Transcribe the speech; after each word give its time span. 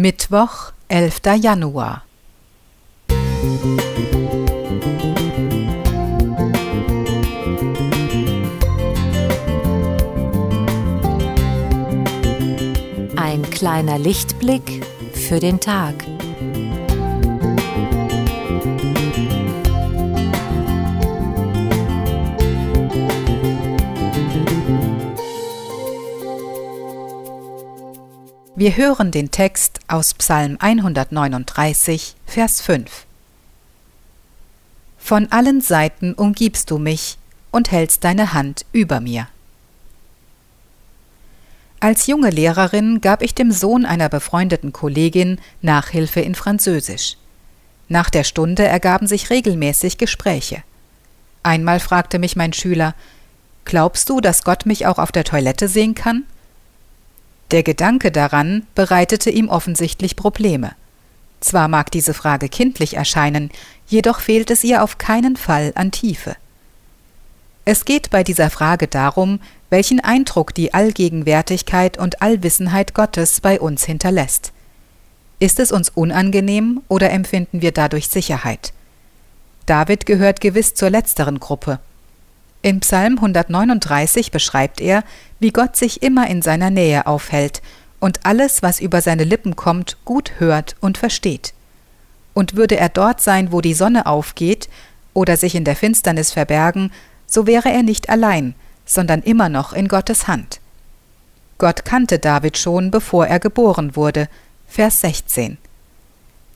Mittwoch, 0.00 0.70
11. 0.86 1.22
Januar. 1.40 2.04
Ein 13.16 13.42
kleiner 13.50 13.98
Lichtblick 13.98 14.86
für 15.14 15.40
den 15.40 15.58
Tag. 15.58 15.94
Wir 28.58 28.76
hören 28.76 29.12
den 29.12 29.30
Text 29.30 29.78
aus 29.86 30.14
Psalm 30.14 30.56
139, 30.58 32.16
Vers 32.26 32.60
5. 32.60 33.06
Von 34.98 35.30
allen 35.30 35.60
Seiten 35.60 36.12
umgibst 36.12 36.72
du 36.72 36.78
mich 36.78 37.18
und 37.52 37.70
hältst 37.70 38.02
deine 38.02 38.32
Hand 38.32 38.66
über 38.72 38.98
mir. 38.98 39.28
Als 41.78 42.08
junge 42.08 42.30
Lehrerin 42.30 43.00
gab 43.00 43.22
ich 43.22 43.32
dem 43.32 43.52
Sohn 43.52 43.86
einer 43.86 44.08
befreundeten 44.08 44.72
Kollegin 44.72 45.38
Nachhilfe 45.62 46.18
in 46.18 46.34
Französisch. 46.34 47.16
Nach 47.86 48.10
der 48.10 48.24
Stunde 48.24 48.64
ergaben 48.64 49.06
sich 49.06 49.30
regelmäßig 49.30 49.98
Gespräche. 49.98 50.64
Einmal 51.44 51.78
fragte 51.78 52.18
mich 52.18 52.34
mein 52.34 52.52
Schüler 52.52 52.96
Glaubst 53.64 54.10
du, 54.10 54.20
dass 54.20 54.42
Gott 54.42 54.66
mich 54.66 54.84
auch 54.88 54.98
auf 54.98 55.12
der 55.12 55.22
Toilette 55.22 55.68
sehen 55.68 55.94
kann? 55.94 56.24
Der 57.50 57.62
Gedanke 57.62 58.12
daran 58.12 58.66
bereitete 58.74 59.30
ihm 59.30 59.48
offensichtlich 59.48 60.16
Probleme. 60.16 60.72
Zwar 61.40 61.68
mag 61.68 61.90
diese 61.90 62.14
Frage 62.14 62.48
kindlich 62.48 62.94
erscheinen, 62.94 63.50
jedoch 63.86 64.20
fehlt 64.20 64.50
es 64.50 64.64
ihr 64.64 64.82
auf 64.82 64.98
keinen 64.98 65.36
Fall 65.36 65.72
an 65.74 65.90
Tiefe. 65.90 66.36
Es 67.64 67.84
geht 67.84 68.10
bei 68.10 68.24
dieser 68.24 68.50
Frage 68.50 68.88
darum, 68.88 69.40
welchen 69.70 70.00
Eindruck 70.00 70.54
die 70.54 70.74
Allgegenwärtigkeit 70.74 71.98
und 71.98 72.22
Allwissenheit 72.22 72.94
Gottes 72.94 73.40
bei 73.40 73.60
uns 73.60 73.84
hinterlässt. 73.84 74.52
Ist 75.38 75.60
es 75.60 75.70
uns 75.70 75.90
unangenehm 75.90 76.82
oder 76.88 77.10
empfinden 77.10 77.62
wir 77.62 77.72
dadurch 77.72 78.08
Sicherheit? 78.08 78.72
David 79.66 80.06
gehört 80.06 80.40
gewiss 80.40 80.74
zur 80.74 80.90
letzteren 80.90 81.38
Gruppe. 81.38 81.78
In 82.62 82.80
Psalm 82.80 83.16
139 83.16 84.30
beschreibt 84.30 84.80
er, 84.80 85.04
wie 85.38 85.50
Gott 85.50 85.76
sich 85.76 86.02
immer 86.02 86.28
in 86.28 86.42
seiner 86.42 86.70
Nähe 86.70 87.06
aufhält 87.06 87.62
und 88.00 88.26
alles, 88.26 88.62
was 88.62 88.80
über 88.80 89.00
seine 89.00 89.24
Lippen 89.24 89.56
kommt, 89.56 89.96
gut 90.04 90.32
hört 90.38 90.76
und 90.80 90.98
versteht. 90.98 91.54
Und 92.34 92.56
würde 92.56 92.76
er 92.76 92.88
dort 92.88 93.20
sein, 93.20 93.52
wo 93.52 93.60
die 93.60 93.74
Sonne 93.74 94.06
aufgeht, 94.06 94.68
oder 95.14 95.36
sich 95.36 95.56
in 95.56 95.64
der 95.64 95.74
Finsternis 95.74 96.30
verbergen, 96.30 96.92
so 97.26 97.46
wäre 97.46 97.70
er 97.70 97.82
nicht 97.82 98.08
allein, 98.08 98.54
sondern 98.86 99.22
immer 99.22 99.48
noch 99.48 99.72
in 99.72 99.88
Gottes 99.88 100.28
Hand. 100.28 100.60
Gott 101.58 101.84
kannte 101.84 102.20
David 102.20 102.56
schon, 102.56 102.92
bevor 102.92 103.26
er 103.26 103.40
geboren 103.40 103.96
wurde. 103.96 104.28
Vers 104.68 105.00
16. 105.00 105.58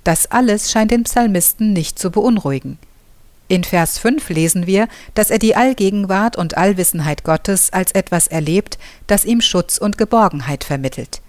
Das 0.05 0.31
alles 0.31 0.71
scheint 0.71 0.93
den 0.93 1.03
Psalmisten 1.03 1.73
nicht 1.73 1.99
zu 1.99 2.11
beunruhigen. 2.11 2.79
In 3.49 3.65
Vers 3.65 3.99
5 3.99 4.31
lesen 4.31 4.67
wir, 4.67 4.89
dass 5.15 5.31
er 5.31 5.39
die 5.39 5.57
Allgegenwart 5.57 6.37
und 6.37 6.57
Allwissenheit 6.57 7.25
Gottes 7.25 7.73
als 7.73 7.93
etwas 7.93 8.27
erlebt, 8.27 8.79
das 9.07 9.25
ihm 9.25 9.41
Schutz 9.41 9.79
und 9.79 9.99
Geborgenheit 9.99 10.65
vermittelt. 10.65 11.21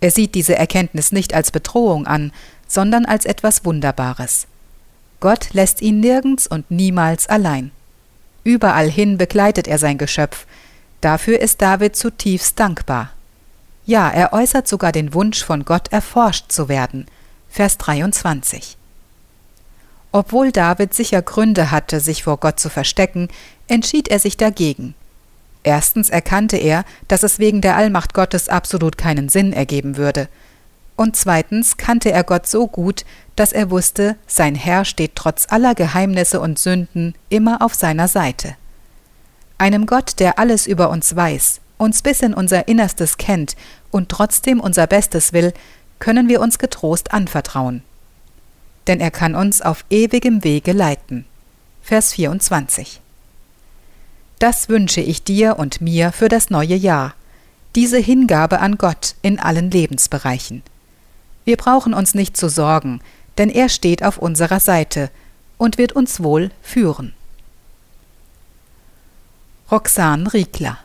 Er 0.00 0.10
sieht 0.10 0.34
diese 0.34 0.54
Erkenntnis 0.54 1.10
nicht 1.10 1.34
als 1.34 1.50
Bedrohung 1.50 2.06
an, 2.06 2.32
sondern 2.68 3.04
als 3.04 3.24
etwas 3.24 3.64
Wunderbares. 3.64 4.46
Gott 5.20 5.48
lässt 5.52 5.82
ihn 5.82 6.00
nirgends 6.00 6.46
und 6.46 6.70
niemals 6.70 7.28
allein. 7.28 7.72
Überall 8.44 8.88
hin 8.88 9.18
begleitet 9.18 9.66
er 9.66 9.78
sein 9.78 9.98
Geschöpf. 9.98 10.46
Dafür 11.00 11.40
ist 11.40 11.60
David 11.60 11.96
zutiefst 11.96 12.58
dankbar. 12.58 13.10
Ja, 13.84 14.08
er 14.08 14.32
äußert 14.32 14.68
sogar 14.68 14.92
den 14.92 15.12
Wunsch, 15.12 15.44
von 15.44 15.64
Gott 15.64 15.88
erforscht 15.92 16.52
zu 16.52 16.68
werden. 16.68 17.06
Vers 17.48 17.78
23. 17.78 18.77
Obwohl 20.10 20.52
David 20.52 20.94
sicher 20.94 21.22
Gründe 21.22 21.70
hatte, 21.70 22.00
sich 22.00 22.22
vor 22.22 22.38
Gott 22.38 22.58
zu 22.58 22.70
verstecken, 22.70 23.28
entschied 23.68 24.08
er 24.08 24.18
sich 24.18 24.36
dagegen. 24.36 24.94
Erstens 25.62 26.08
erkannte 26.08 26.56
er, 26.56 26.84
dass 27.08 27.22
es 27.22 27.38
wegen 27.38 27.60
der 27.60 27.76
Allmacht 27.76 28.14
Gottes 28.14 28.48
absolut 28.48 28.96
keinen 28.96 29.28
Sinn 29.28 29.52
ergeben 29.52 29.96
würde. 29.96 30.28
Und 30.96 31.14
zweitens 31.14 31.76
kannte 31.76 32.10
er 32.10 32.24
Gott 32.24 32.46
so 32.46 32.66
gut, 32.66 33.04
dass 33.36 33.52
er 33.52 33.70
wusste, 33.70 34.16
sein 34.26 34.54
Herr 34.54 34.84
steht 34.84 35.14
trotz 35.14 35.46
aller 35.50 35.74
Geheimnisse 35.74 36.40
und 36.40 36.58
Sünden 36.58 37.14
immer 37.28 37.62
auf 37.62 37.74
seiner 37.74 38.08
Seite. 38.08 38.56
Einem 39.58 39.86
Gott, 39.86 40.18
der 40.18 40.38
alles 40.38 40.66
über 40.66 40.88
uns 40.88 41.14
weiß, 41.14 41.60
uns 41.76 42.02
bis 42.02 42.22
in 42.22 42.34
unser 42.34 42.66
Innerstes 42.66 43.18
kennt 43.18 43.56
und 43.90 44.08
trotzdem 44.08 44.58
unser 44.58 44.86
Bestes 44.86 45.32
will, 45.32 45.52
können 45.98 46.28
wir 46.28 46.40
uns 46.40 46.58
getrost 46.58 47.12
anvertrauen 47.12 47.82
denn 48.88 49.00
er 49.00 49.10
kann 49.10 49.34
uns 49.34 49.62
auf 49.62 49.84
ewigem 49.90 50.42
Wege 50.42 50.72
leiten. 50.72 51.26
Vers 51.82 52.14
24. 52.14 53.00
Das 54.38 54.68
wünsche 54.68 55.00
ich 55.00 55.22
dir 55.22 55.58
und 55.58 55.80
mir 55.80 56.12
für 56.12 56.28
das 56.28 56.50
neue 56.50 56.74
Jahr, 56.74 57.14
diese 57.74 57.98
Hingabe 57.98 58.60
an 58.60 58.78
Gott 58.78 59.14
in 59.22 59.38
allen 59.38 59.70
Lebensbereichen. 59.70 60.62
Wir 61.44 61.56
brauchen 61.56 61.94
uns 61.94 62.14
nicht 62.14 62.36
zu 62.36 62.48
sorgen, 62.48 63.00
denn 63.36 63.50
er 63.50 63.68
steht 63.68 64.02
auf 64.02 64.18
unserer 64.18 64.60
Seite 64.60 65.10
und 65.58 65.78
wird 65.78 65.92
uns 65.92 66.22
wohl 66.22 66.50
führen. 66.62 67.14
Roxane 69.70 70.32
Riegler 70.32 70.78